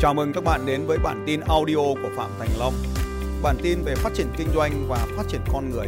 Chào 0.00 0.14
mừng 0.14 0.32
các 0.32 0.44
bạn 0.44 0.66
đến 0.66 0.86
với 0.86 0.98
bản 0.98 1.24
tin 1.26 1.40
audio 1.40 1.76
của 1.76 2.10
Phạm 2.16 2.30
Thành 2.38 2.48
Long. 2.58 2.74
Bản 3.42 3.56
tin 3.62 3.78
về 3.84 3.94
phát 3.94 4.10
triển 4.14 4.26
kinh 4.36 4.48
doanh 4.54 4.86
và 4.88 5.06
phát 5.16 5.22
triển 5.28 5.40
con 5.52 5.70
người. 5.70 5.86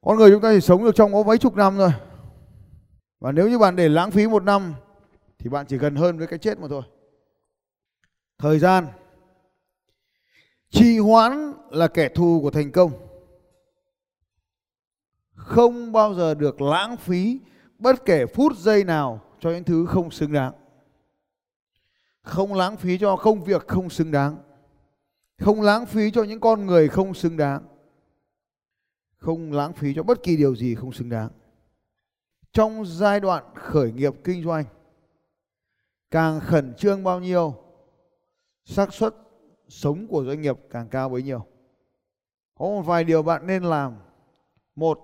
Con 0.00 0.18
người 0.18 0.30
chúng 0.30 0.42
ta 0.42 0.52
chỉ 0.54 0.60
sống 0.60 0.84
được 0.84 0.94
trong 0.94 1.12
có 1.12 1.22
mấy 1.22 1.38
chục 1.38 1.56
năm 1.56 1.74
thôi. 1.76 1.90
Và 3.20 3.32
nếu 3.32 3.48
như 3.48 3.58
bạn 3.58 3.76
để 3.76 3.88
lãng 3.88 4.10
phí 4.10 4.26
một 4.26 4.42
năm, 4.42 4.74
thì 5.38 5.50
bạn 5.50 5.66
chỉ 5.66 5.76
gần 5.78 5.96
hơn 5.96 6.18
với 6.18 6.26
cái 6.26 6.38
chết 6.38 6.58
mà 6.60 6.68
thôi. 6.68 6.82
Thời 8.38 8.58
gian 8.58 8.86
trì 10.70 10.98
hoãn 10.98 11.52
là 11.70 11.88
kẻ 11.88 12.08
thù 12.08 12.40
của 12.42 12.50
thành 12.50 12.72
công. 12.72 12.92
Không 15.34 15.92
bao 15.92 16.14
giờ 16.14 16.34
được 16.34 16.60
lãng 16.60 16.96
phí 16.96 17.40
bất 17.78 18.04
kể 18.04 18.26
phút 18.26 18.56
giây 18.56 18.84
nào 18.84 19.20
cho 19.40 19.50
những 19.50 19.64
thứ 19.64 19.86
không 19.86 20.10
xứng 20.10 20.32
đáng. 20.32 20.52
Không 22.22 22.54
lãng 22.54 22.76
phí 22.76 22.98
cho 22.98 23.16
công 23.16 23.44
việc 23.44 23.68
không 23.68 23.90
xứng 23.90 24.10
đáng. 24.10 24.36
Không 25.38 25.62
lãng 25.62 25.86
phí 25.86 26.10
cho 26.10 26.22
những 26.22 26.40
con 26.40 26.66
người 26.66 26.88
không 26.88 27.14
xứng 27.14 27.36
đáng. 27.36 27.62
Không 29.16 29.52
lãng 29.52 29.72
phí 29.72 29.94
cho 29.94 30.02
bất 30.02 30.22
kỳ 30.22 30.36
điều 30.36 30.56
gì 30.56 30.74
không 30.74 30.92
xứng 30.92 31.08
đáng. 31.08 31.30
Trong 32.52 32.84
giai 32.86 33.20
đoạn 33.20 33.44
khởi 33.54 33.92
nghiệp 33.92 34.14
kinh 34.24 34.44
doanh, 34.44 34.64
càng 36.10 36.40
khẩn 36.40 36.74
trương 36.74 37.04
bao 37.04 37.20
nhiêu, 37.20 37.54
xác 38.64 38.94
suất 38.94 39.14
sống 39.68 40.06
của 40.06 40.24
doanh 40.24 40.40
nghiệp 40.40 40.56
càng 40.70 40.88
cao 40.88 41.08
bấy 41.08 41.22
nhiêu. 41.22 41.46
Có 42.54 42.64
một 42.64 42.82
vài 42.82 43.04
điều 43.04 43.22
bạn 43.22 43.46
nên 43.46 43.62
làm. 43.62 43.96
Một, 44.74 44.98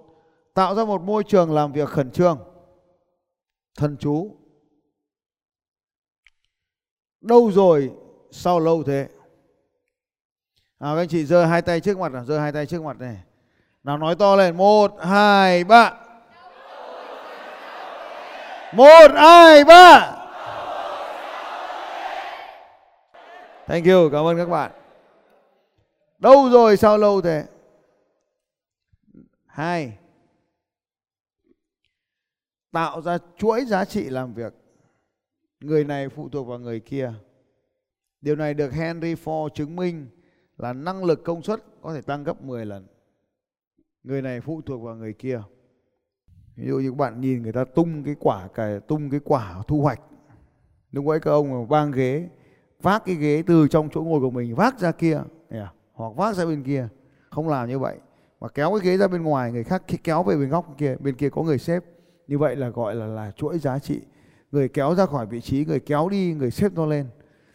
tạo 0.55 0.75
ra 0.75 0.85
một 0.85 1.03
môi 1.03 1.25
trường 1.25 1.55
làm 1.55 1.73
việc 1.73 1.89
khẩn 1.89 2.11
trương, 2.11 2.39
thần 3.77 3.97
chú. 3.97 4.37
Đâu 7.27 7.53
rồi, 7.53 7.93
sao 8.31 8.61
lâu 8.61 8.83
thế? 8.83 9.09
À, 10.79 10.95
các 10.95 10.97
anh 10.97 11.09
chị 11.09 11.25
giơ 11.25 11.45
hai 11.45 11.63
tay 11.63 11.81
trước 11.81 11.99
mặt, 11.99 12.13
nào 12.13 12.25
giơ 12.25 12.39
hai 12.39 12.53
tay 12.53 12.67
trước 12.67 12.83
mặt 12.83 12.99
này. 13.01 13.17
Nào 13.83 13.99
nói 13.99 14.17
to 14.17 14.37
lên, 14.37 14.57
một, 14.57 14.95
hai, 15.01 15.65
ba. 15.65 15.95
Một, 18.73 19.11
hai, 19.15 19.65
ba. 19.65 20.13
Thank 23.67 23.87
you, 23.87 24.11
cảm 24.13 24.25
ơn 24.25 24.37
các 24.37 24.49
bạn. 24.49 24.71
Đâu 26.19 26.51
rồi 26.51 26.77
sao 26.77 26.99
lâu 26.99 27.21
thế? 27.21 27.45
Hai. 29.47 29.99
Tạo 32.73 33.01
ra 33.03 33.19
chuỗi 33.39 33.65
giá 33.65 33.85
trị 33.85 34.03
làm 34.11 34.35
việc. 34.35 34.53
Người 35.61 35.85
này 35.85 36.09
phụ 36.09 36.29
thuộc 36.29 36.47
vào 36.47 36.59
người 36.59 36.81
kia. 36.81 37.13
Điều 38.21 38.37
này 38.37 38.55
được 38.55 38.73
Henry 38.73 39.15
Ford 39.15 39.49
chứng 39.49 39.77
minh 39.77 40.07
là 40.57 40.73
năng 40.73 41.05
lực 41.05 41.25
công 41.25 41.43
suất 41.43 41.65
có 41.83 41.95
thể 41.95 42.01
tăng 42.01 42.25
gấp 42.25 42.43
10 42.43 42.67
lần. 42.67 42.87
Người 44.03 44.23
này 44.23 44.41
phụ 44.41 44.61
thuộc 44.61 44.83
vào 44.83 44.97
người 44.97 45.13
kia. 45.13 45.43
Ví 46.57 46.69
dụ 46.69 46.79
như 46.79 46.91
các 46.91 46.97
bạn 46.97 47.21
nhìn 47.21 47.43
người 47.43 47.53
ta 47.53 47.65
tung 47.65 48.05
cái 48.05 48.15
quả 48.21 48.49
cải, 48.49 48.81
tung 48.81 49.11
cái 49.11 49.21
quả 49.25 49.63
thu 49.69 49.81
hoạch. 49.81 50.01
Lúc 50.93 51.07
ấy 51.07 51.21
các 51.21 51.31
ông 51.31 51.67
vang 51.67 51.91
ghế, 51.91 52.29
vác 52.83 53.05
cái 53.05 53.15
ghế 53.15 53.43
từ 53.47 53.69
trong 53.69 53.89
chỗ 53.93 54.03
ngồi 54.03 54.21
của 54.21 54.31
mình, 54.31 54.55
vác 54.55 54.79
ra 54.79 54.93
kia 54.93 55.21
yeah. 55.49 55.75
hoặc 55.93 56.13
vác 56.17 56.37
ra 56.37 56.47
bên 56.47 56.63
kia 56.63 56.89
không 57.31 57.49
làm 57.49 57.69
như 57.69 57.79
vậy 57.79 57.99
mà 58.41 58.49
kéo 58.49 58.71
cái 58.71 58.81
ghế 58.91 58.97
ra 58.97 59.09
bên 59.09 59.23
ngoài, 59.23 59.53
người 59.53 59.65
khác 59.65 59.83
kéo 60.05 60.23
về 60.23 60.37
bên 60.37 60.49
góc 60.49 60.75
kia, 60.79 60.97
bên 61.01 61.15
kia 61.15 61.31
có 61.31 61.43
người 61.43 61.59
xếp 61.59 61.85
như 62.27 62.39
vậy 62.39 62.57
là 62.57 62.69
gọi 62.69 62.95
là 62.95 63.07
là 63.07 63.31
chuỗi 63.31 63.59
giá 63.59 63.79
trị 63.79 64.01
người 64.53 64.69
kéo 64.69 64.95
ra 64.95 65.07
khỏi 65.07 65.27
vị 65.27 65.41
trí 65.41 65.65
người 65.65 65.81
kéo 65.81 66.09
đi 66.09 66.35
người 66.35 66.51
xếp 66.51 66.73
nó 66.75 66.87
lên. 66.87 67.07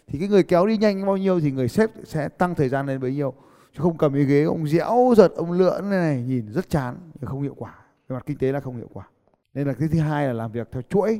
Thì 0.07 0.19
cái 0.19 0.27
người 0.27 0.43
kéo 0.43 0.67
đi 0.67 0.77
nhanh 0.77 1.05
bao 1.05 1.17
nhiêu 1.17 1.39
thì 1.39 1.51
người 1.51 1.67
xếp 1.67 1.91
sẽ 2.03 2.29
tăng 2.29 2.55
thời 2.55 2.69
gian 2.69 2.87
lên 2.87 2.99
bấy 3.01 3.13
nhiêu. 3.13 3.33
Chứ 3.73 3.79
không 3.83 3.97
cầm 3.97 4.13
cái 4.13 4.23
ghế 4.23 4.43
ông 4.43 4.67
dẻo 4.67 5.13
giật 5.17 5.31
ông 5.35 5.51
lượn 5.51 5.89
này, 5.89 5.99
này 5.99 6.23
nhìn 6.23 6.51
rất 6.51 6.69
chán 6.69 7.11
không 7.21 7.41
hiệu 7.41 7.55
quả. 7.57 7.75
Về 8.07 8.15
mặt 8.15 8.23
kinh 8.25 8.37
tế 8.37 8.51
là 8.51 8.59
không 8.59 8.77
hiệu 8.77 8.89
quả. 8.93 9.07
Nên 9.53 9.67
là 9.67 9.73
cái 9.73 9.87
thứ 9.91 9.99
hai 9.99 10.27
là 10.27 10.33
làm 10.33 10.51
việc 10.51 10.67
theo 10.71 10.81
chuỗi. 10.81 11.19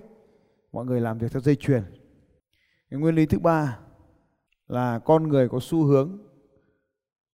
Mọi 0.72 0.86
người 0.86 1.02
làm 1.02 1.18
việc 1.18 1.32
theo 1.32 1.42
dây 1.42 1.56
chuyền. 1.56 1.84
Cái 2.90 3.00
nguyên 3.00 3.16
lý 3.16 3.26
thứ 3.26 3.40
ba 3.40 3.80
là 4.68 5.00
con 5.00 5.28
người 5.28 5.50
có 5.50 5.60
xu 5.62 5.84
hướng 5.84 6.18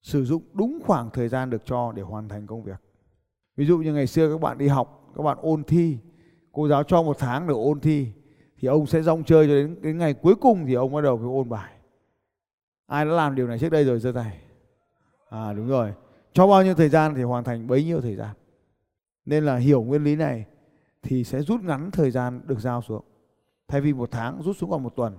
sử 0.01 0.25
dụng 0.25 0.43
đúng 0.53 0.79
khoảng 0.85 1.09
thời 1.09 1.29
gian 1.29 1.49
được 1.49 1.61
cho 1.65 1.91
để 1.91 2.01
hoàn 2.01 2.29
thành 2.29 2.47
công 2.47 2.63
việc. 2.63 2.81
Ví 3.55 3.65
dụ 3.65 3.77
như 3.77 3.93
ngày 3.93 4.07
xưa 4.07 4.31
các 4.31 4.41
bạn 4.41 4.57
đi 4.57 4.67
học, 4.67 5.13
các 5.15 5.23
bạn 5.23 5.37
ôn 5.41 5.63
thi, 5.63 5.97
cô 6.51 6.67
giáo 6.67 6.83
cho 6.83 7.03
một 7.03 7.17
tháng 7.19 7.47
để 7.47 7.53
ôn 7.53 7.79
thi, 7.79 8.07
thì 8.57 8.67
ông 8.67 8.87
sẽ 8.87 9.01
rong 9.01 9.23
chơi 9.23 9.47
cho 9.47 9.53
đến 9.53 9.79
cái 9.83 9.93
ngày 9.93 10.13
cuối 10.13 10.35
cùng 10.35 10.65
thì 10.65 10.73
ông 10.73 10.93
bắt 10.93 11.01
đầu 11.01 11.17
cái 11.17 11.25
ôn 11.25 11.49
bài. 11.49 11.73
Ai 12.87 13.05
đã 13.05 13.11
làm 13.11 13.35
điều 13.35 13.47
này 13.47 13.59
trước 13.59 13.69
đây 13.69 13.83
rồi 13.83 13.99
giơ 13.99 14.11
tay? 14.11 14.39
À 15.29 15.53
đúng 15.53 15.67
rồi. 15.67 15.93
Cho 16.33 16.47
bao 16.47 16.63
nhiêu 16.63 16.73
thời 16.73 16.89
gian 16.89 17.15
thì 17.15 17.23
hoàn 17.23 17.43
thành 17.43 17.67
bấy 17.67 17.83
nhiêu 17.83 18.01
thời 18.01 18.15
gian. 18.15 18.35
Nên 19.25 19.45
là 19.45 19.55
hiểu 19.55 19.83
nguyên 19.83 20.03
lý 20.03 20.15
này 20.15 20.45
thì 21.01 21.23
sẽ 21.23 21.41
rút 21.41 21.61
ngắn 21.61 21.91
thời 21.91 22.11
gian 22.11 22.41
được 22.45 22.59
giao 22.59 22.81
xuống. 22.81 23.03
Thay 23.67 23.81
vì 23.81 23.93
một 23.93 24.11
tháng 24.11 24.41
rút 24.41 24.57
xuống 24.57 24.69
còn 24.69 24.83
một 24.83 24.95
tuần 24.95 25.17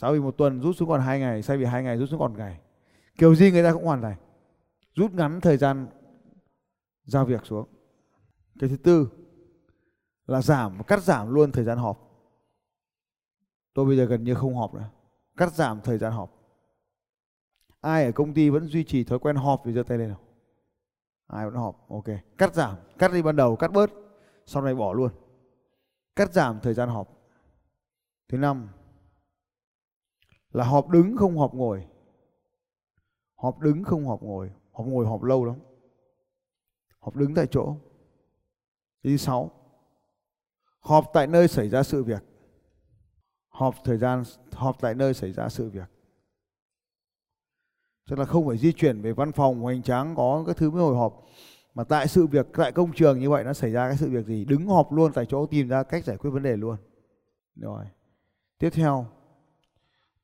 sau 0.00 0.12
vì 0.12 0.20
một 0.20 0.36
tuần 0.36 0.60
rút 0.60 0.76
xuống 0.76 0.88
còn 0.88 1.00
hai 1.00 1.20
ngày, 1.20 1.42
thay 1.46 1.56
vì 1.56 1.64
hai 1.64 1.82
ngày 1.82 1.96
rút 1.96 2.08
xuống 2.08 2.20
còn 2.20 2.36
ngày. 2.36 2.60
Kiểu 3.18 3.34
gì 3.34 3.50
người 3.50 3.62
ta 3.62 3.72
cũng 3.72 3.84
hoàn 3.84 4.02
thành. 4.02 4.16
Rút 4.94 5.12
ngắn 5.12 5.40
thời 5.40 5.56
gian 5.56 5.86
giao 7.04 7.24
việc 7.24 7.46
xuống. 7.46 7.68
Cái 8.58 8.70
thứ 8.70 8.76
tư 8.76 9.08
là 10.26 10.42
giảm, 10.42 10.82
cắt 10.82 11.02
giảm 11.02 11.34
luôn 11.34 11.52
thời 11.52 11.64
gian 11.64 11.78
họp. 11.78 12.07
Tôi 13.78 13.86
bây 13.86 13.96
giờ 13.96 14.04
gần 14.04 14.24
như 14.24 14.34
không 14.34 14.56
họp 14.56 14.74
nữa. 14.74 14.90
Cắt 15.36 15.52
giảm 15.52 15.80
thời 15.80 15.98
gian 15.98 16.12
họp. 16.12 16.30
Ai 17.80 18.04
ở 18.04 18.12
công 18.12 18.34
ty 18.34 18.50
vẫn 18.50 18.66
duy 18.66 18.84
trì 18.84 19.04
thói 19.04 19.18
quen 19.18 19.36
họp 19.36 19.62
thì 19.64 19.72
giơ 19.72 19.82
tay 19.82 19.98
lên 19.98 20.08
nào. 20.08 20.20
Ai 21.26 21.44
vẫn 21.44 21.54
họp, 21.54 21.88
ok. 21.88 22.04
Cắt 22.38 22.54
giảm, 22.54 22.76
cắt 22.98 23.12
đi 23.12 23.22
ban 23.22 23.36
đầu, 23.36 23.56
cắt 23.56 23.72
bớt, 23.72 23.90
sau 24.46 24.62
này 24.62 24.74
bỏ 24.74 24.92
luôn. 24.92 25.10
Cắt 26.16 26.32
giảm 26.32 26.60
thời 26.60 26.74
gian 26.74 26.88
họp. 26.88 27.08
Thứ 28.28 28.38
năm, 28.38 28.68
là 30.52 30.64
họp 30.64 30.88
đứng 30.88 31.16
không 31.16 31.38
họp 31.38 31.54
ngồi 31.54 31.86
họp 33.36 33.58
đứng 33.58 33.84
không 33.84 34.06
họp 34.06 34.22
ngồi 34.22 34.52
họp 34.72 34.86
ngồi 34.86 35.06
họp 35.06 35.22
lâu 35.22 35.44
lắm 35.44 35.56
họp 36.98 37.16
đứng 37.16 37.34
tại 37.34 37.46
chỗ 37.50 37.76
thứ 39.04 39.16
sáu 39.16 39.50
họp 40.80 41.04
tại 41.12 41.26
nơi 41.26 41.48
xảy 41.48 41.68
ra 41.68 41.82
sự 41.82 42.04
việc 42.04 42.24
họp 43.58 43.74
thời 43.84 43.98
gian, 43.98 44.22
họp 44.52 44.80
tại 44.80 44.94
nơi 44.94 45.14
xảy 45.14 45.32
ra 45.32 45.48
sự 45.48 45.70
việc. 45.70 45.88
Tức 48.10 48.18
là 48.18 48.24
không 48.24 48.46
phải 48.46 48.58
di 48.58 48.72
chuyển 48.72 49.02
về 49.02 49.12
văn 49.12 49.32
phòng 49.32 49.60
hoành 49.60 49.82
tráng 49.82 50.14
có 50.16 50.42
cái 50.46 50.54
thứ 50.54 50.70
mới 50.70 50.82
hồi 50.82 50.96
họp, 50.96 51.26
mà 51.74 51.84
tại 51.84 52.08
sự 52.08 52.26
việc, 52.26 52.46
tại 52.56 52.72
công 52.72 52.92
trường 52.92 53.20
như 53.20 53.30
vậy 53.30 53.44
nó 53.44 53.52
xảy 53.52 53.70
ra 53.70 53.88
cái 53.88 53.96
sự 53.96 54.10
việc 54.10 54.26
gì, 54.26 54.44
đứng 54.44 54.66
họp 54.66 54.92
luôn 54.92 55.12
tại 55.12 55.26
chỗ 55.26 55.46
tìm 55.46 55.68
ra 55.68 55.82
cách 55.82 56.04
giải 56.04 56.16
quyết 56.16 56.30
vấn 56.30 56.42
đề 56.42 56.56
luôn. 56.56 56.76
Rồi, 57.56 57.84
tiếp 58.58 58.70
theo, 58.70 59.06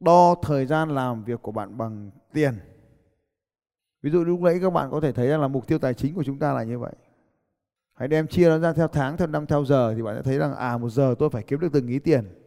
đo 0.00 0.34
thời 0.42 0.66
gian 0.66 0.94
làm 0.94 1.24
việc 1.24 1.42
của 1.42 1.52
bạn 1.52 1.78
bằng 1.78 2.10
tiền. 2.32 2.54
Ví 4.02 4.10
dụ 4.10 4.24
lúc 4.24 4.40
nãy 4.40 4.58
các 4.62 4.70
bạn 4.70 4.90
có 4.90 5.00
thể 5.00 5.12
thấy 5.12 5.28
rằng 5.28 5.40
là 5.40 5.48
mục 5.48 5.66
tiêu 5.66 5.78
tài 5.78 5.94
chính 5.94 6.14
của 6.14 6.24
chúng 6.24 6.38
ta 6.38 6.52
là 6.52 6.62
như 6.62 6.78
vậy. 6.78 6.92
Hãy 7.94 8.08
đem 8.08 8.26
chia 8.26 8.48
nó 8.48 8.58
ra 8.58 8.72
theo 8.72 8.88
tháng, 8.88 9.16
theo 9.16 9.28
năm, 9.28 9.46
theo 9.46 9.64
giờ 9.64 9.94
thì 9.94 10.02
bạn 10.02 10.16
sẽ 10.16 10.22
thấy 10.22 10.38
rằng 10.38 10.54
à 10.54 10.78
một 10.78 10.88
giờ 10.88 11.14
tôi 11.18 11.30
phải 11.30 11.42
kiếm 11.42 11.60
được 11.60 11.68
từng 11.72 11.86
ý 11.86 11.98
tiền 11.98 12.43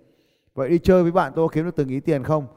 vậy 0.58 0.70
đi 0.70 0.80
chơi 0.80 1.04
với 1.04 1.12
bạn 1.12 1.32
tôi 1.36 1.48
có 1.48 1.54
kiếm 1.54 1.66
được 1.66 1.76
từng 1.76 1.88
ý 1.88 2.00
tiền 2.00 2.24
không? 2.24 2.48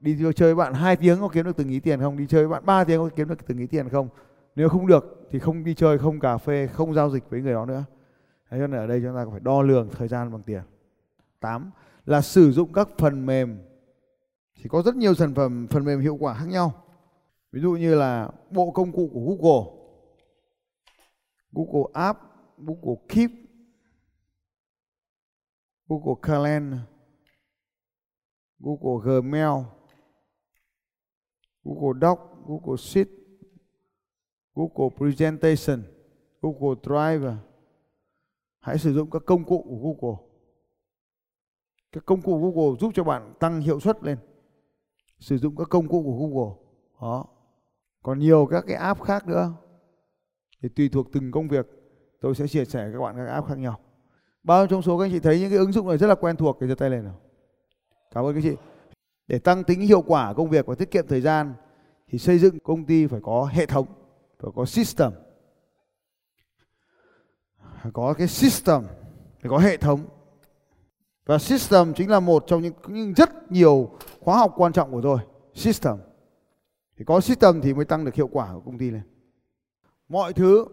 Đi 0.00 0.18
chơi 0.36 0.54
với 0.54 0.64
bạn 0.64 0.74
hai 0.74 0.96
tiếng 0.96 1.20
có 1.20 1.28
kiếm 1.28 1.44
được 1.44 1.56
từng 1.56 1.68
ý 1.68 1.80
tiền 1.80 2.00
không? 2.00 2.16
Đi 2.16 2.26
chơi 2.26 2.46
với 2.46 2.52
bạn 2.52 2.66
ba 2.66 2.84
tiếng 2.84 2.98
có 3.00 3.10
kiếm 3.16 3.28
được 3.28 3.46
từng 3.46 3.58
ý 3.58 3.66
tiền 3.66 3.88
không? 3.88 4.08
Nếu 4.56 4.68
không 4.68 4.86
được 4.86 5.26
thì 5.30 5.38
không 5.38 5.64
đi 5.64 5.74
chơi, 5.74 5.98
không 5.98 6.20
cà 6.20 6.38
phê, 6.38 6.66
không 6.66 6.94
giao 6.94 7.10
dịch 7.10 7.30
với 7.30 7.40
người 7.40 7.52
đó 7.52 7.66
nữa. 7.66 7.84
Thế 8.50 8.58
cho 8.60 8.66
nên 8.66 8.80
ở 8.80 8.86
đây 8.86 9.00
chúng 9.04 9.14
ta 9.14 9.26
phải 9.30 9.40
đo 9.40 9.62
lường 9.62 9.90
thời 9.90 10.08
gian 10.08 10.32
bằng 10.32 10.42
tiền. 10.42 10.62
8 11.40 11.70
là 12.06 12.20
sử 12.20 12.52
dụng 12.52 12.72
các 12.72 12.88
phần 12.98 13.26
mềm. 13.26 13.58
Thì 14.56 14.68
có 14.68 14.82
rất 14.82 14.96
nhiều 14.96 15.14
sản 15.14 15.34
phẩm, 15.34 15.66
phần 15.70 15.84
mềm 15.84 16.00
hiệu 16.00 16.16
quả 16.16 16.34
khác 16.34 16.48
nhau. 16.48 16.72
Ví 17.52 17.60
dụ 17.60 17.72
như 17.72 17.94
là 17.94 18.30
bộ 18.50 18.70
công 18.70 18.92
cụ 18.92 19.10
của 19.12 19.20
Google. 19.20 19.74
Google 21.52 21.90
App, 21.92 22.20
Google 22.58 23.00
Keep, 23.08 23.30
Google 25.88 26.14
Calendar. 26.22 26.80
Google 28.58 29.04
Gmail, 29.04 29.64
Google 31.64 32.00
Doc, 32.00 32.18
Google 32.46 32.76
Sheet, 32.76 33.08
Google 34.54 34.96
Presentation, 34.96 35.82
Google 36.42 36.80
Drive. 36.82 37.36
Hãy 38.58 38.78
sử 38.78 38.94
dụng 38.94 39.10
các 39.10 39.22
công 39.26 39.44
cụ 39.44 39.66
của 39.68 39.76
Google. 39.76 40.16
Các 41.92 42.06
công 42.06 42.22
cụ 42.22 42.38
Google 42.38 42.78
giúp 42.80 42.92
cho 42.94 43.04
bạn 43.04 43.34
tăng 43.40 43.60
hiệu 43.60 43.80
suất 43.80 44.02
lên. 44.02 44.18
Sử 45.18 45.38
dụng 45.38 45.56
các 45.56 45.68
công 45.70 45.88
cụ 45.88 46.02
của 46.02 46.26
Google. 46.26 46.54
Đó. 47.00 47.26
Còn 48.02 48.18
nhiều 48.18 48.46
các 48.50 48.64
cái 48.66 48.76
app 48.76 49.02
khác 49.02 49.26
nữa. 49.26 49.52
Thì 50.62 50.68
tùy 50.68 50.88
thuộc 50.88 51.06
từng 51.12 51.30
công 51.30 51.48
việc, 51.48 51.66
tôi 52.20 52.34
sẽ 52.34 52.46
chia 52.46 52.64
sẻ 52.64 52.90
các 52.92 52.98
bạn 53.00 53.16
các 53.16 53.26
app 53.26 53.46
khác 53.46 53.58
nhau. 53.58 53.80
Bao 54.42 54.66
trong 54.66 54.82
số 54.82 54.98
các 54.98 55.04
anh 55.04 55.10
chị 55.10 55.20
thấy 55.20 55.40
những 55.40 55.50
cái 55.50 55.58
ứng 55.58 55.72
dụng 55.72 55.88
này 55.88 55.98
rất 55.98 56.06
là 56.06 56.14
quen 56.14 56.36
thuộc, 56.36 56.56
thì 56.60 56.66
giơ 56.66 56.74
tay 56.74 56.90
lên 56.90 57.04
nào. 57.04 57.20
Cảm 58.10 58.24
ơn 58.24 58.34
các 58.34 58.40
chị. 58.42 58.56
Để 59.26 59.38
tăng 59.38 59.64
tính 59.64 59.80
hiệu 59.80 60.02
quả 60.02 60.34
công 60.34 60.50
việc 60.50 60.66
và 60.66 60.74
tiết 60.74 60.90
kiệm 60.90 61.06
thời 61.06 61.20
gian 61.20 61.54
thì 62.08 62.18
xây 62.18 62.38
dựng 62.38 62.58
công 62.58 62.84
ty 62.84 63.06
phải 63.06 63.20
có 63.22 63.48
hệ 63.52 63.66
thống, 63.66 63.86
phải 64.38 64.50
có 64.54 64.64
system. 64.64 65.12
Phải 67.82 67.92
có 67.92 68.14
cái 68.18 68.28
system, 68.28 68.82
phải 69.40 69.50
có 69.50 69.58
hệ 69.58 69.76
thống. 69.76 70.00
Và 71.26 71.38
system 71.38 71.94
chính 71.94 72.10
là 72.10 72.20
một 72.20 72.44
trong 72.46 72.62
những, 72.62 72.74
những 72.88 73.14
rất 73.14 73.52
nhiều 73.52 73.90
khóa 74.20 74.38
học 74.38 74.54
quan 74.56 74.72
trọng 74.72 74.92
của 74.92 75.00
tôi. 75.02 75.18
System. 75.54 75.96
Thì 76.96 77.04
có 77.04 77.20
system 77.20 77.60
thì 77.60 77.74
mới 77.74 77.84
tăng 77.84 78.04
được 78.04 78.14
hiệu 78.14 78.28
quả 78.32 78.52
của 78.54 78.60
công 78.60 78.78
ty 78.78 78.90
này. 78.90 79.02
Mọi 80.08 80.32
thứ 80.32 80.64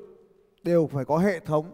đều 0.64 0.88
phải 0.88 1.06
có 1.06 1.18
hệ 1.18 1.40
thống. 1.40 1.74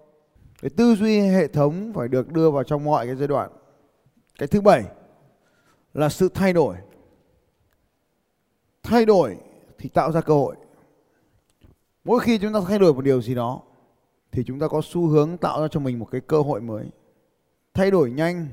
Cái 0.62 0.70
tư 0.70 0.96
duy 0.96 1.20
hệ 1.20 1.48
thống 1.48 1.94
phải 1.94 2.08
được 2.08 2.32
đưa 2.32 2.52
vào 2.52 2.64
trong 2.64 2.84
mọi 2.84 3.06
cái 3.06 3.16
giai 3.16 3.28
đoạn. 3.28 3.52
Cái 4.40 4.48
thứ 4.48 4.62
bảy 4.62 4.84
là 5.94 6.10
sự 6.10 6.30
thay 6.34 6.54
đổi. 6.54 6.76
Thay 8.84 9.06
đổi 9.06 9.38
thì 9.78 9.90
tạo 9.90 10.12
ra 10.12 10.22
cơ 10.22 10.34
hội. 10.34 10.56
Mỗi 12.04 12.20
khi 12.20 12.38
chúng 12.38 12.54
ta 12.54 12.60
thay 12.68 12.80
đổi 12.80 12.94
một 12.94 13.02
điều 13.02 13.22
gì 13.22 13.36
đó 13.36 13.62
thì 14.32 14.44
chúng 14.44 14.60
ta 14.60 14.68
có 14.68 14.82
xu 14.84 15.08
hướng 15.08 15.38
tạo 15.38 15.62
ra 15.62 15.68
cho 15.68 15.80
mình 15.80 16.00
một 16.00 16.08
cái 16.12 16.22
cơ 16.22 16.42
hội 16.42 16.62
mới. 16.62 16.86
Thay 17.74 17.92
đổi 17.92 18.12
nhanh 18.12 18.48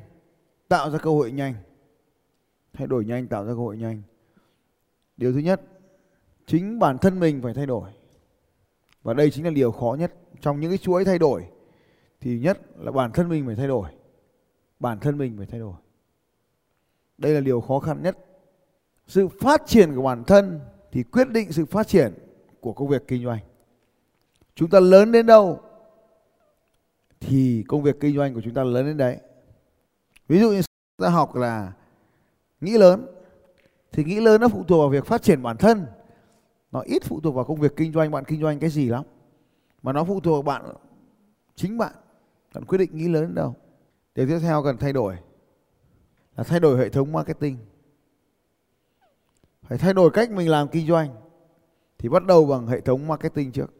tạo 0.68 0.90
ra 0.90 0.98
cơ 0.98 1.10
hội 1.10 1.32
nhanh. 1.32 1.54
Thay 2.72 2.86
đổi 2.86 3.04
nhanh 3.04 3.26
tạo 3.26 3.44
ra 3.44 3.52
cơ 3.52 3.58
hội 3.58 3.76
nhanh. 3.76 4.02
Điều 5.16 5.32
thứ 5.32 5.38
nhất, 5.38 5.62
chính 6.46 6.78
bản 6.78 6.98
thân 6.98 7.20
mình 7.20 7.42
phải 7.42 7.54
thay 7.54 7.66
đổi. 7.66 7.90
Và 9.02 9.14
đây 9.14 9.30
chính 9.30 9.44
là 9.44 9.50
điều 9.50 9.72
khó 9.72 9.96
nhất 9.98 10.14
trong 10.40 10.60
những 10.60 10.70
cái 10.70 10.78
chuỗi 10.78 11.04
thay 11.04 11.18
đổi 11.18 11.44
thì 12.20 12.38
nhất 12.38 12.60
là 12.78 12.92
bản 12.92 13.12
thân 13.12 13.28
mình 13.28 13.46
phải 13.46 13.56
thay 13.56 13.66
đổi. 13.66 13.90
Bản 14.80 15.00
thân 15.00 15.18
mình 15.18 15.34
phải 15.36 15.46
thay 15.46 15.60
đổi. 15.60 15.74
Đây 17.18 17.32
là 17.32 17.40
điều 17.40 17.60
khó 17.60 17.78
khăn 17.78 18.02
nhất. 18.02 18.18
Sự 19.06 19.28
phát 19.40 19.62
triển 19.66 19.96
của 19.96 20.02
bản 20.02 20.24
thân 20.24 20.60
thì 20.92 21.02
quyết 21.02 21.28
định 21.28 21.52
sự 21.52 21.64
phát 21.66 21.88
triển 21.88 22.14
của 22.60 22.72
công 22.72 22.88
việc 22.88 23.08
kinh 23.08 23.24
doanh. 23.24 23.40
Chúng 24.54 24.70
ta 24.70 24.80
lớn 24.80 25.12
đến 25.12 25.26
đâu 25.26 25.60
thì 27.20 27.64
công 27.68 27.82
việc 27.82 28.00
kinh 28.00 28.16
doanh 28.16 28.34
của 28.34 28.40
chúng 28.40 28.54
ta 28.54 28.64
lớn 28.64 28.86
đến 28.86 28.96
đấy. 28.96 29.18
Ví 30.28 30.40
dụ 30.40 30.50
như 30.50 30.62
ta 30.96 31.08
học 31.08 31.36
là 31.36 31.72
nghĩ 32.60 32.78
lớn, 32.78 33.06
thì 33.92 34.04
nghĩ 34.04 34.20
lớn 34.20 34.40
nó 34.40 34.48
phụ 34.48 34.64
thuộc 34.64 34.78
vào 34.78 34.88
việc 34.88 35.06
phát 35.06 35.22
triển 35.22 35.42
bản 35.42 35.56
thân. 35.56 35.86
Nó 36.72 36.80
ít 36.80 37.04
phụ 37.04 37.20
thuộc 37.20 37.34
vào 37.34 37.44
công 37.44 37.60
việc 37.60 37.76
kinh 37.76 37.92
doanh, 37.92 38.10
bạn 38.10 38.24
kinh 38.24 38.40
doanh 38.40 38.58
cái 38.58 38.70
gì 38.70 38.88
lắm. 38.88 39.04
Mà 39.82 39.92
nó 39.92 40.04
phụ 40.04 40.20
thuộc 40.20 40.44
vào 40.44 40.60
bạn, 40.60 40.74
chính 41.54 41.78
bạn. 41.78 41.92
Bạn 42.54 42.64
quyết 42.64 42.78
định 42.78 42.90
nghĩ 42.92 43.08
lớn 43.08 43.22
đến 43.22 43.34
đâu. 43.34 43.54
Điều 44.14 44.28
tiếp 44.28 44.38
theo 44.42 44.62
cần 44.62 44.76
thay 44.76 44.92
đổi 44.92 45.16
là 46.38 46.44
thay 46.44 46.60
đổi 46.60 46.78
hệ 46.78 46.88
thống 46.88 47.12
marketing. 47.12 47.58
Phải 49.62 49.78
thay 49.78 49.94
đổi 49.94 50.10
cách 50.10 50.30
mình 50.30 50.48
làm 50.48 50.68
kinh 50.68 50.86
doanh. 50.86 51.14
Thì 51.98 52.08
bắt 52.08 52.26
đầu 52.26 52.46
bằng 52.46 52.66
hệ 52.66 52.80
thống 52.80 53.06
marketing 53.06 53.52
trước. 53.52 53.72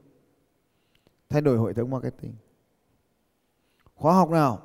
Thay 1.28 1.40
đổi 1.40 1.68
hệ 1.68 1.72
thống 1.72 1.90
marketing. 1.90 2.34
Khóa 3.94 4.14
học 4.14 4.30
nào? 4.30 4.62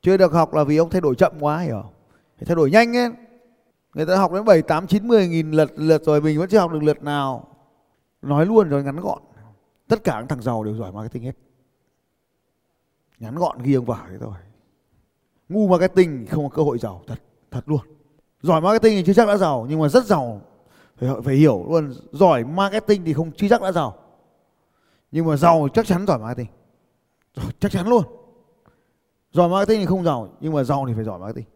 Chưa 0.00 0.16
được 0.16 0.32
học 0.32 0.54
là 0.54 0.64
vì 0.64 0.76
ông 0.76 0.90
thay 0.90 1.00
đổi 1.00 1.14
chậm 1.14 1.32
quá 1.40 1.58
hiểu 1.58 1.82
phải 2.36 2.46
thay 2.46 2.56
đổi 2.56 2.70
nhanh 2.70 2.96
ấy. 2.96 3.10
Người 3.94 4.06
ta 4.06 4.16
học 4.16 4.32
đến 4.32 4.44
7, 4.44 4.62
8, 4.62 4.86
9, 4.86 5.08
10 5.08 5.28
nghìn 5.28 5.50
lượt 5.50 5.70
lượt 5.76 6.02
rồi 6.04 6.20
mình 6.20 6.38
vẫn 6.38 6.48
chưa 6.48 6.58
học 6.58 6.72
được 6.72 6.82
lượt 6.82 7.02
nào. 7.02 7.56
Nói 8.22 8.46
luôn 8.46 8.68
rồi 8.68 8.84
ngắn 8.84 8.96
gọn. 8.96 9.22
Tất 9.88 10.04
cả 10.04 10.12
các 10.20 10.26
thằng 10.28 10.42
giàu 10.42 10.64
đều 10.64 10.76
giỏi 10.76 10.92
marketing 10.92 11.22
hết. 11.22 11.36
Ngắn 13.18 13.34
gọn 13.34 13.62
ghi 13.62 13.74
ông 13.74 13.84
vào 13.84 14.06
thế 14.10 14.18
thôi 14.18 14.34
ngu 15.48 15.68
marketing 15.68 16.26
không 16.30 16.48
có 16.48 16.56
cơ 16.56 16.62
hội 16.62 16.78
giàu, 16.78 17.02
thật 17.06 17.20
thật 17.50 17.62
luôn. 17.66 17.80
Giỏi 18.42 18.60
marketing 18.60 18.96
thì 18.96 19.04
chưa 19.06 19.12
chắc 19.12 19.28
đã 19.28 19.36
giàu, 19.36 19.66
nhưng 19.68 19.80
mà 19.80 19.88
rất 19.88 20.04
giàu, 20.04 20.40
phải 20.96 21.10
phải 21.24 21.34
hiểu 21.34 21.64
luôn, 21.68 21.92
giỏi 22.12 22.44
marketing 22.44 23.04
thì 23.04 23.12
không, 23.12 23.32
chưa 23.32 23.48
chắc 23.48 23.62
đã 23.62 23.72
giàu. 23.72 23.94
Nhưng 25.12 25.26
mà 25.26 25.36
giàu 25.36 25.68
chắc 25.74 25.86
chắn 25.86 26.06
giỏi 26.06 26.18
marketing. 26.18 26.52
Chắc 27.60 27.72
chắn 27.72 27.88
luôn. 27.88 28.02
Giỏi 29.32 29.48
marketing 29.48 29.80
thì 29.80 29.86
không 29.86 30.04
giàu, 30.04 30.28
nhưng 30.40 30.52
mà 30.52 30.64
giàu 30.64 30.84
thì 30.88 30.94
phải 30.94 31.04
giỏi 31.04 31.18
marketing. 31.18 31.46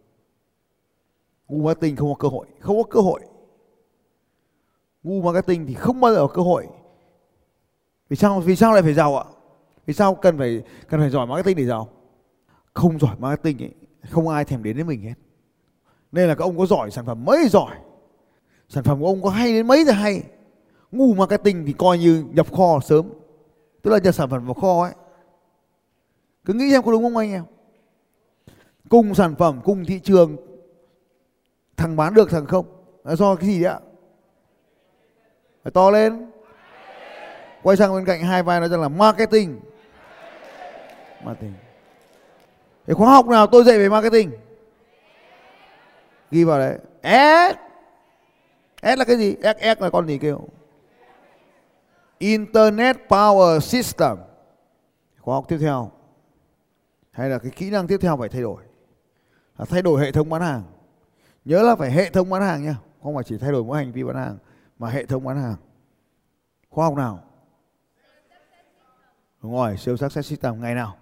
Ngu 1.48 1.62
marketing 1.62 1.96
không 1.96 2.08
có 2.08 2.14
cơ 2.18 2.28
hội, 2.28 2.46
không 2.60 2.76
có 2.76 2.82
cơ 2.90 3.00
hội. 3.00 3.20
Ngu 5.02 5.22
marketing 5.22 5.66
thì 5.66 5.74
không 5.74 6.00
bao 6.00 6.14
giờ 6.14 6.20
có 6.20 6.34
cơ 6.34 6.42
hội. 6.42 6.66
Vì 8.08 8.16
sao 8.16 8.40
vì 8.40 8.56
sao 8.56 8.72
lại 8.72 8.82
phải 8.82 8.94
giàu 8.94 9.18
ạ? 9.18 9.24
Vì 9.86 9.94
sao 9.94 10.14
cần 10.14 10.38
phải 10.38 10.62
cần 10.88 11.00
phải 11.00 11.10
giỏi 11.10 11.26
marketing 11.26 11.56
để 11.56 11.64
giàu? 11.64 11.88
Không 12.74 12.98
giỏi 12.98 13.16
marketing 13.19 13.62
ấy, 13.62 13.74
không 14.10 14.28
ai 14.28 14.44
thèm 14.44 14.62
đến 14.62 14.76
với 14.76 14.84
mình 14.84 15.02
hết. 15.02 15.14
Nên 16.12 16.28
là 16.28 16.34
các 16.34 16.44
ông 16.44 16.58
có 16.58 16.66
giỏi 16.66 16.90
sản 16.90 17.06
phẩm 17.06 17.24
mấy 17.24 17.48
giỏi. 17.48 17.76
Sản 18.69 18.84
phẩm 18.84 19.00
của 19.00 19.06
ông 19.06 19.22
có 19.22 19.30
hay 19.30 19.52
đến 19.52 19.66
mấy 19.66 19.84
thì 19.84 19.92
hay. 19.92 20.22
Ngu 20.92 21.14
marketing 21.14 21.66
thì 21.66 21.72
coi 21.72 21.98
như 21.98 22.24
nhập 22.32 22.52
kho 22.52 22.80
sớm. 22.80 23.12
Tức 23.82 23.90
là 23.90 23.98
nhập 23.98 24.14
sản 24.14 24.30
phẩm 24.30 24.46
vào 24.46 24.54
kho 24.54 24.82
ấy. 24.82 24.92
Cứ 26.44 26.52
nghĩ 26.52 26.70
xem 26.70 26.82
có 26.82 26.92
đúng 26.92 27.02
không 27.02 27.16
anh 27.16 27.32
em? 27.32 27.44
Cùng 28.88 29.14
sản 29.14 29.34
phẩm 29.34 29.60
cùng 29.64 29.84
thị 29.84 30.00
trường 30.00 30.36
thằng 31.76 31.96
bán 31.96 32.14
được 32.14 32.30
thằng 32.30 32.46
không. 32.46 32.66
Là 33.04 33.16
do 33.16 33.34
cái 33.34 33.46
gì 33.46 33.62
đấy 33.62 33.72
ạ? 33.72 33.80
Phải 35.64 35.70
to 35.70 35.90
lên. 35.90 36.30
Quay 37.62 37.76
sang 37.76 37.94
bên 37.94 38.04
cạnh 38.04 38.22
hai 38.22 38.42
vai 38.42 38.60
nói 38.60 38.68
rằng 38.68 38.80
là 38.80 38.88
marketing. 38.88 39.60
Marketing 41.25 41.52
cái 42.87 42.94
khóa 42.94 43.12
học 43.12 43.26
nào 43.26 43.46
tôi 43.46 43.64
dạy 43.64 43.79
về 43.79 43.88
marketing? 43.88 44.31
Ghi 46.31 46.44
vào 46.44 46.58
đấy. 46.58 46.79
S. 47.02 47.56
S 48.82 48.99
là 48.99 49.05
cái 49.05 49.17
gì? 49.17 49.37
S 49.43 49.79
S 49.79 49.81
là 49.81 49.90
con 49.90 50.06
gì 50.06 50.19
kêu? 50.19 50.40
Internet 52.19 52.96
Power 53.08 53.61
System. 53.61 54.17
Khóa 55.20 55.34
học 55.34 55.44
tiếp 55.49 55.58
theo. 55.61 55.90
Hay 57.11 57.29
là 57.29 57.38
cái 57.38 57.50
kỹ 57.50 57.70
năng 57.70 57.87
tiếp 57.87 57.99
theo 58.00 58.17
phải 58.17 58.29
thay 58.29 58.43
đổi? 58.43 58.62
Là 59.58 59.64
thay 59.64 59.82
đổi 59.82 60.00
hệ 60.00 60.12
thống 60.12 60.28
bán 60.28 60.43
hàng. 60.43 60.62
Nhớ 61.44 61.62
là 61.62 61.76
phải 61.76 61.90
hệ 61.90 62.11
thống 62.11 62.31
bán 62.31 62.43
hàng 62.43 62.64
nha. 62.64 62.76
Không 63.02 63.14
phải 63.14 63.25
chỉ 63.25 63.38
thay 63.38 63.52
đổi 63.52 63.64
mỗi 63.64 63.78
hành 63.78 63.93
vi 63.93 64.05
bán 64.05 64.17
hàng, 64.17 64.38
mà 64.78 64.88
hệ 64.88 65.06
thống 65.06 65.25
bán 65.25 65.43
hàng. 65.43 65.56
Khoa 66.70 66.85
học 66.85 66.94
nào? 66.94 67.25
Đúng 69.43 69.52
rồi, 69.52 69.76
siêu 69.76 69.96
sắc 69.96 70.12
xét 70.12 70.26
system. 70.26 70.61
Ngày 70.61 70.75
nào? 70.75 70.96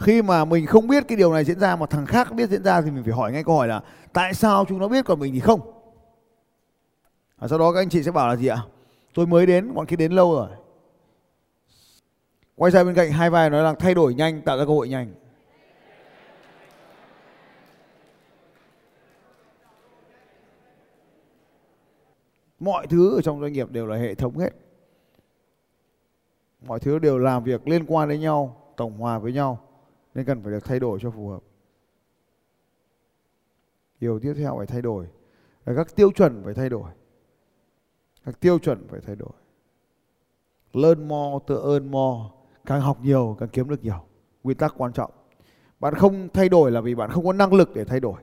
Khi 0.00 0.22
mà 0.22 0.44
mình 0.44 0.66
không 0.66 0.88
biết 0.88 1.04
cái 1.08 1.16
điều 1.16 1.32
này 1.32 1.44
diễn 1.44 1.60
ra 1.60 1.76
mà 1.76 1.86
thằng 1.86 2.06
khác 2.06 2.32
biết 2.32 2.50
diễn 2.50 2.62
ra 2.62 2.80
thì 2.80 2.90
mình 2.90 3.04
phải 3.04 3.12
hỏi 3.12 3.32
ngay 3.32 3.44
câu 3.44 3.56
hỏi 3.56 3.68
là, 3.68 3.82
tại 4.12 4.34
sao 4.34 4.64
chúng 4.68 4.78
nó 4.78 4.88
biết 4.88 5.04
còn 5.04 5.18
mình 5.18 5.34
thì 5.34 5.40
không? 5.40 5.60
Và 7.38 7.48
sau 7.48 7.58
đó 7.58 7.72
các 7.72 7.80
anh 7.80 7.88
chị 7.88 8.02
sẽ 8.02 8.10
bảo 8.10 8.28
là 8.28 8.36
gì 8.36 8.46
ạ? 8.46 8.58
Tôi 9.14 9.26
mới 9.26 9.46
đến, 9.46 9.74
bọn 9.74 9.86
kia 9.86 9.96
đến 9.96 10.12
lâu 10.12 10.34
rồi. 10.34 10.48
Quay 12.56 12.70
ra 12.70 12.84
bên 12.84 12.94
cạnh 12.94 13.12
hai 13.12 13.30
vai 13.30 13.50
nói 13.50 13.62
là, 13.62 13.74
thay 13.74 13.94
đổi 13.94 14.14
nhanh, 14.14 14.42
tạo 14.42 14.58
ra 14.58 14.64
cơ 14.64 14.70
hội 14.70 14.88
nhanh. 14.88 15.14
Mọi 22.60 22.86
thứ 22.86 23.16
ở 23.16 23.22
trong 23.22 23.40
doanh 23.40 23.52
nghiệp 23.52 23.70
đều 23.70 23.86
là 23.86 23.96
hệ 23.96 24.14
thống 24.14 24.38
hết. 24.38 24.50
Mọi 26.66 26.80
thứ 26.80 26.98
đều 26.98 27.18
làm 27.18 27.44
việc 27.44 27.68
liên 27.68 27.84
quan 27.86 28.08
đến 28.08 28.20
nhau, 28.20 28.56
tổng 28.76 28.98
hòa 28.98 29.18
với 29.18 29.32
nhau 29.32 29.69
nên 30.14 30.24
cần 30.24 30.42
phải 30.42 30.52
được 30.52 30.64
thay 30.64 30.80
đổi 30.80 30.98
cho 31.02 31.10
phù 31.10 31.28
hợp. 31.28 31.42
Điều 34.00 34.20
tiếp 34.20 34.34
theo 34.36 34.54
phải 34.58 34.66
thay 34.66 34.82
đổi. 34.82 35.06
Là 35.64 35.74
các 35.76 35.96
tiêu 35.96 36.10
chuẩn 36.10 36.42
phải 36.44 36.54
thay 36.54 36.68
đổi. 36.68 36.90
Các 38.24 38.40
tiêu 38.40 38.58
chuẩn 38.58 38.88
phải 38.88 39.00
thay 39.00 39.16
đổi. 39.16 39.32
Learn 40.72 41.08
more 41.08 41.44
to 41.46 41.54
earn 41.54 41.90
more. 41.90 42.20
Càng 42.66 42.80
học 42.80 42.98
nhiều, 43.02 43.36
càng 43.40 43.48
kiếm 43.48 43.68
được 43.68 43.84
nhiều. 43.84 44.04
Nguyên 44.42 44.56
tắc 44.56 44.74
quan 44.76 44.92
trọng. 44.92 45.10
Bạn 45.80 45.94
không 45.94 46.28
thay 46.34 46.48
đổi 46.48 46.70
là 46.70 46.80
vì 46.80 46.94
bạn 46.94 47.10
không 47.10 47.24
có 47.24 47.32
năng 47.32 47.54
lực 47.54 47.70
để 47.74 47.84
thay 47.84 48.00
đổi. 48.00 48.20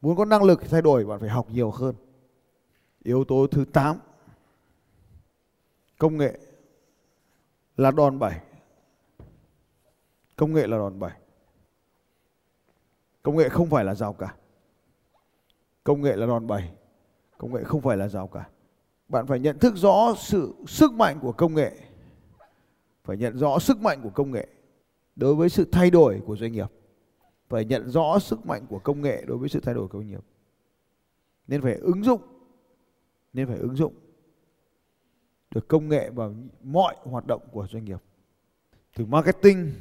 Muốn 0.00 0.16
có 0.16 0.24
năng 0.24 0.42
lực 0.42 0.60
để 0.62 0.68
thay 0.70 0.82
đổi, 0.82 1.04
bạn 1.04 1.20
phải 1.20 1.28
học 1.28 1.50
nhiều 1.50 1.70
hơn. 1.70 1.94
Yếu 3.02 3.24
tố 3.24 3.46
thứ 3.50 3.64
8 3.64 3.96
công 5.98 6.16
nghệ. 6.16 6.38
Là 7.76 7.90
đòn 7.90 8.18
bẩy 8.18 8.34
công 10.38 10.52
nghệ 10.52 10.66
là 10.66 10.78
đòn 10.78 10.98
bẩy. 10.98 11.12
Công 13.22 13.36
nghệ 13.36 13.48
không 13.48 13.70
phải 13.70 13.84
là 13.84 13.94
rào 13.94 14.12
cản. 14.12 14.34
Công 15.84 16.02
nghệ 16.02 16.16
là 16.16 16.26
đòn 16.26 16.46
bẩy. 16.46 16.70
Công 17.38 17.54
nghệ 17.54 17.64
không 17.64 17.80
phải 17.80 17.96
là 17.96 18.08
rào 18.08 18.28
cản. 18.28 18.50
Bạn 19.08 19.26
phải 19.26 19.40
nhận 19.40 19.58
thức 19.58 19.76
rõ 19.76 20.14
sự 20.18 20.54
sức 20.66 20.92
mạnh 20.92 21.18
của 21.22 21.32
công 21.32 21.54
nghệ. 21.54 21.72
Phải 23.04 23.16
nhận 23.16 23.38
rõ 23.38 23.58
sức 23.58 23.80
mạnh 23.80 24.00
của 24.02 24.10
công 24.10 24.30
nghệ 24.30 24.48
đối 25.16 25.34
với 25.34 25.48
sự 25.48 25.68
thay 25.72 25.90
đổi 25.90 26.22
của 26.26 26.36
doanh 26.36 26.52
nghiệp. 26.52 26.68
Phải 27.48 27.64
nhận 27.64 27.90
rõ 27.90 28.18
sức 28.18 28.46
mạnh 28.46 28.66
của 28.68 28.78
công 28.78 29.02
nghệ 29.02 29.24
đối 29.26 29.38
với 29.38 29.48
sự 29.48 29.60
thay 29.60 29.74
đổi 29.74 29.88
của 29.88 29.98
doanh 29.98 30.08
nghiệp. 30.08 30.24
Nên 31.46 31.62
phải 31.62 31.74
ứng 31.74 32.04
dụng. 32.04 32.20
Nên 33.32 33.46
phải 33.46 33.58
ứng 33.58 33.76
dụng 33.76 33.94
được 35.50 35.68
công 35.68 35.88
nghệ 35.88 36.10
vào 36.10 36.34
mọi 36.62 36.96
hoạt 37.02 37.26
động 37.26 37.42
của 37.52 37.66
doanh 37.70 37.84
nghiệp. 37.84 38.02
Từ 38.96 39.04
marketing 39.04 39.72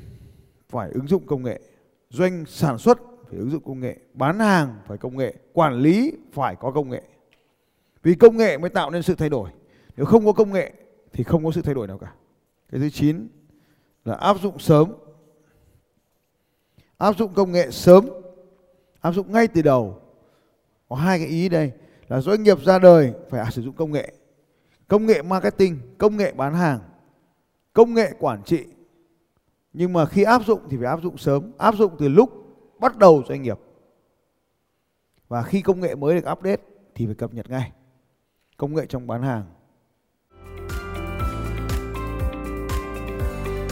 phải 0.70 0.90
ứng 0.92 1.08
dụng 1.08 1.26
công 1.26 1.44
nghệ. 1.44 1.62
Doanh 2.10 2.46
sản 2.46 2.78
xuất 2.78 2.98
phải 3.30 3.40
ứng 3.40 3.50
dụng 3.50 3.64
công 3.64 3.80
nghệ. 3.80 3.98
Bán 4.14 4.40
hàng 4.40 4.76
phải 4.88 4.98
công 4.98 5.18
nghệ. 5.18 5.34
Quản 5.54 5.74
lý 5.74 6.14
phải 6.32 6.56
có 6.56 6.72
công 6.72 6.90
nghệ. 6.90 7.02
Vì 8.04 8.16
công 8.16 8.38
nghệ 8.38 8.58
mới 8.58 8.70
tạo 8.70 8.90
nên 8.90 9.04
sự 9.04 9.16
thay 9.16 9.30
đổi. 9.30 9.50
Nếu 9.98 10.06
không 10.06 10.26
có 10.26 10.34
công 10.34 10.54
nghệ 10.54 10.74
thì 11.14 11.24
không 11.24 11.46
có 11.46 11.52
sự 11.52 11.62
thay 11.62 11.74
đổi 11.74 11.88
nào 11.88 11.98
cả. 11.98 12.14
Cái 12.72 12.82
thứ 12.82 12.90
chín 12.90 13.28
là 14.06 14.16
áp 14.16 14.38
dụng 14.42 14.60
sớm. 14.60 14.94
Áp 16.98 17.18
dụng 17.18 17.34
công 17.34 17.52
nghệ 17.52 17.72
sớm. 17.72 18.10
Áp 19.02 19.12
dụng 19.12 19.32
ngay 19.32 19.48
từ 19.48 19.62
đầu. 19.62 20.02
Có 20.90 20.96
hai 20.96 21.20
cái 21.20 21.28
ý 21.28 21.50
đây. 21.50 21.72
Là 22.08 22.22
doanh 22.22 22.44
nghiệp 22.44 22.64
ra 22.64 22.80
đời 22.80 23.14
phải 23.30 23.52
sử 23.52 23.62
dụng 23.62 23.76
công 23.76 23.92
nghệ. 23.92 24.14
Công 24.88 25.06
nghệ 25.06 25.22
marketing, 25.22 25.80
công 25.98 26.18
nghệ 26.18 26.32
bán 26.32 26.54
hàng. 26.54 26.80
Công 27.74 27.94
nghệ 27.94 28.12
quản 28.20 28.44
trị 28.44 28.66
nhưng 29.78 29.94
mà 29.94 30.06
khi 30.06 30.24
áp 30.24 30.46
dụng 30.46 30.60
thì 30.70 30.78
phải 30.78 30.86
áp 30.86 31.02
dụng 31.02 31.18
sớm. 31.18 31.52
Áp 31.58 31.76
dụng 31.76 31.96
từ 32.00 32.08
lúc 32.08 32.30
bắt 32.80 32.98
đầu 32.98 33.24
doanh 33.30 33.42
nghiệp. 33.42 33.60
Và 35.28 35.44
khi 35.44 35.62
công 35.62 35.80
nghệ 35.80 35.96
mới 35.96 36.16
được 36.16 36.32
update 36.32 36.62
thì 36.96 37.06
phải 37.06 37.16
cập 37.16 37.34
nhật 37.34 37.50
ngay. 37.50 37.72
Công 38.58 38.76
nghệ 38.76 38.86
trong 38.90 39.08
bán 39.08 39.22
hàng. 39.22 39.44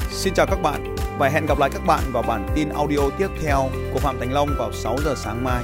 Xin 0.10 0.34
chào 0.34 0.46
các 0.50 0.60
bạn 0.64 0.96
và 1.20 1.30
hẹn 1.30 1.46
gặp 1.46 1.60
lại 1.60 1.70
các 1.74 1.82
bạn 1.88 2.04
vào 2.12 2.24
bản 2.28 2.48
tin 2.56 2.70
audio 2.70 3.10
tiếp 3.18 3.30
theo 3.42 3.70
của 3.94 4.00
Phạm 4.00 4.16
Thành 4.20 4.34
Long 4.34 4.50
vào 4.58 4.72
6 4.72 4.98
giờ 5.06 5.14
sáng 5.18 5.44
mai. 5.44 5.64